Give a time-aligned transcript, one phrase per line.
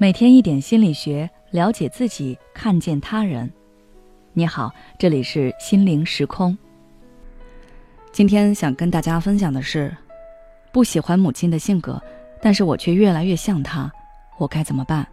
[0.00, 3.50] 每天一点心理学，了解自己，看见他人。
[4.32, 6.56] 你好，这里是心灵时空。
[8.12, 9.92] 今天想跟大家分享的是，
[10.70, 12.00] 不喜欢母亲的性格，
[12.40, 13.90] 但是我却越来越像她，
[14.36, 15.04] 我该怎么办？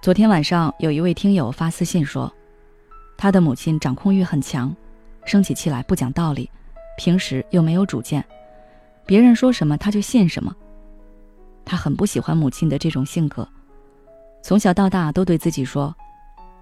[0.00, 2.32] 昨天晚上有一位听友发私信说，
[3.18, 4.74] 他的母亲掌控欲很强，
[5.26, 6.50] 生起气来不讲道理，
[6.96, 8.24] 平时又没有主见，
[9.04, 10.56] 别人说什么他就信什么。
[11.70, 13.46] 他很不喜欢母亲的这种性格，
[14.42, 15.94] 从小到大都对自己说：“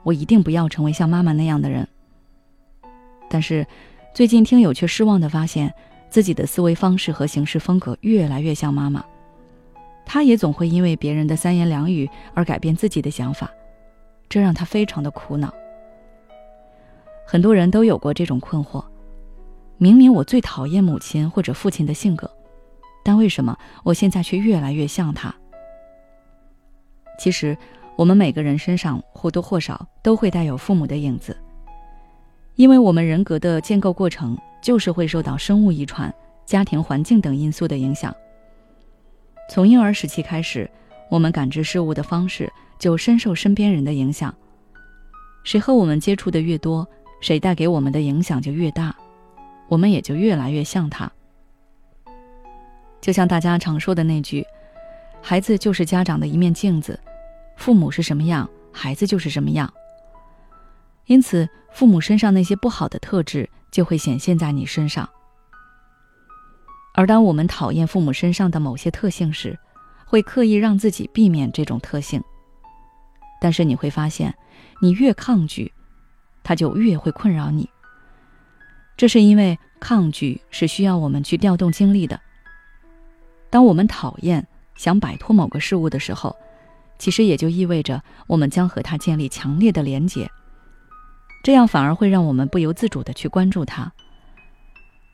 [0.05, 1.89] 我一定不要成为像妈妈那样的人。”
[3.27, 3.67] 但是，
[4.13, 5.73] 最近听友却失望的发现，
[6.11, 9.03] 自己的思维方式和行事风格越来越像妈妈。
[10.05, 13.51] 他也总会因为别人的三言两语而改变自己的想法，
[14.29, 15.51] 这让他非常的苦恼。
[17.27, 18.85] 很多人都有过这种困惑：
[19.79, 22.31] 明明我最讨厌母亲或者父亲的性格。
[23.09, 25.35] 但为什么我现在却越来越像他？
[27.19, 27.57] 其实，
[27.97, 31.35] 我们每个人身上或多或少都会带有父母的影子，
[32.57, 36.15] 因为我们人格的建构过程就是会受到生物遗传、
[36.45, 38.15] 家庭环境等因素的影响。
[39.49, 40.71] 从婴儿时期开始，
[41.11, 44.35] 我们感知事物的方式就深受身边人的影响。
[45.45, 46.87] 谁和我们接触的越多，
[47.23, 48.95] 谁带给我们的影响就越大，
[49.67, 51.11] 我们也就越来越像他。
[53.01, 54.45] 就像大家常说的那句
[55.23, 56.99] ：“孩子就是家长的一面镜子，
[57.57, 59.73] 父母是什么样，孩子就是什么样。”
[61.07, 65.09] 因此，父母身上那些不好的特质就会显现在你身上。
[66.95, 69.59] 而当我们讨厌父母身上的某些特性时，
[70.05, 72.23] 会刻意让自己避免这种特性。
[73.41, 74.35] 但是你会发现，
[74.83, 75.73] 你越抗拒，
[76.43, 77.71] 它就越会困扰你。
[78.97, 82.21] 这是因为抗拒是需要我们去调动精力的。
[83.51, 84.47] 当我们讨厌、
[84.77, 86.37] 想摆脱某个事物的时候，
[86.99, 90.31] 其实也就意味着我们将和它建立强烈的连结，
[91.43, 93.91] 这样反而会让我们不由自主的去关注它。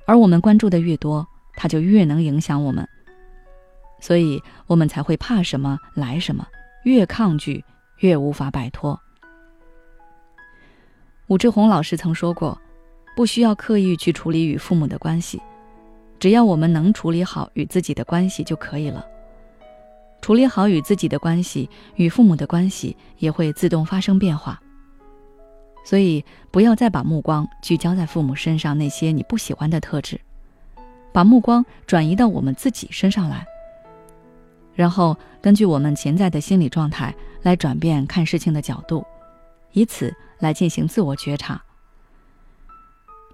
[0.07, 2.87] 而我们关注的越多，它就越能影响我们，
[4.01, 6.47] 所以我们才会怕什么来什么，
[6.85, 7.65] 越抗拒
[7.99, 9.01] 越无法摆脱。
[11.29, 12.61] 武志红老师曾说过
[13.17, 15.41] ：“不需要刻意去处理与父母的关系。”
[16.19, 19.05] 只要我们能处理好与自己的关系就可以了。
[20.21, 24.59] 处理好与自己的关系，与父母的关系也会自动发生变化。
[25.85, 30.19] 所以，不要再把目光聚焦在父母身上那些你不喜欢的特质，
[31.13, 33.47] 把目光转移到我们自己身上来。
[34.75, 39.05] 然后，根据我们潜在的心理状态来转变看事情的角度，
[39.73, 41.63] 以此来进行自我觉察。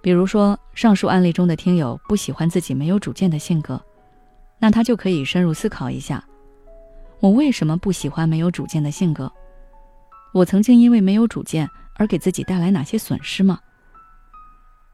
[0.03, 3.81] 比如说，上述案例中的听友不喜欢自己没有主见的性格，
[4.59, 6.25] 那他就可以深入思考一下：
[7.21, 9.31] 我为什么不喜欢没有主见的性格？
[10.33, 13.59] 我曾经因为没有主见而给自己带来哪些损失吗？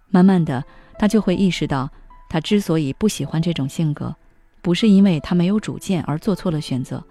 [0.08, 0.64] 慢慢的，
[0.98, 1.88] 他就会意识到，
[2.28, 4.14] 他之所以不喜欢这种性格，
[4.62, 7.04] 不是因为他没有主见而做错了选择，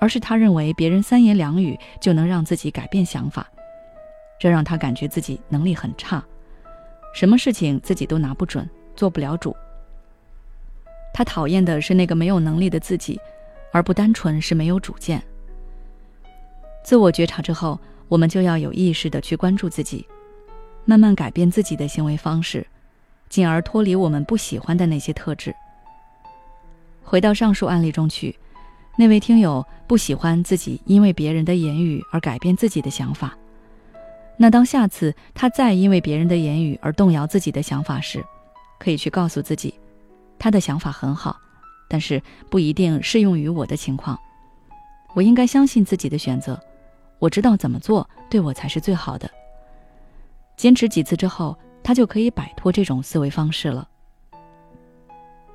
[0.00, 3.46] 而是他认为别人三言两语就能让自己改变想法，
[4.40, 6.24] 这让他感觉自己能力很差。
[7.20, 8.66] 什么事情自己都拿不准，
[8.96, 9.54] 做不了主。
[11.12, 13.20] 他讨厌的是那个没有能力的自己，
[13.74, 15.22] 而不单纯是没有主见。
[16.82, 20.06] 自我觉察之后，我们就要有意识的去关注自己，
[20.86, 22.66] 慢慢改变自己的行为方式，
[23.28, 25.54] 进而脱离我们不喜欢的那些特质。
[27.02, 28.34] 回到上述案例中去，
[28.96, 33.36] 那位听友不喜欢自己因为别人的言语而改变自己的想法。
[34.42, 38.24] 那当下次他再因为别人的言语而动摇自己的想法时，
[38.78, 39.74] 可以去告诉自己，
[40.38, 41.36] 他的想法很好，
[41.90, 44.18] 但是不一定适用于我的情况。
[45.12, 46.58] 我应该相信自己的选择，
[47.18, 49.30] 我知道怎么做对我才是最好的。
[50.56, 53.86] 坚持几次之后，他就可以摆脱这种思维方式了。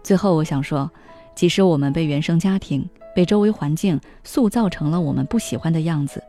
[0.04, 0.92] 最后，我想说，
[1.34, 6.24] 即使我们被原生家庭、被周围环境塑造成了我们不喜欢的样子。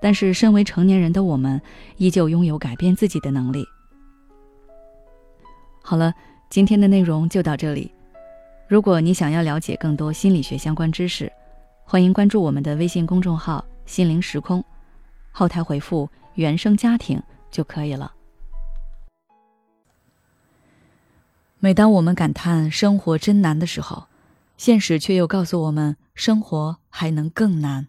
[0.00, 1.60] 但是，身为成年人的我们，
[1.96, 3.66] 依旧拥有改变自己的能力。
[5.82, 6.14] 好了，
[6.50, 7.90] 今天的内容就到这里。
[8.68, 11.32] 如果你想要了解更多心理学相关知识，
[11.84, 14.62] 欢迎关注我们的微信公众号“心灵时空”，
[15.32, 18.12] 后台回复“原生家庭”就可以了。
[21.58, 24.04] 每当我们感叹生活真难的时候，
[24.56, 27.88] 现实却又告诉我们，生活还能更难。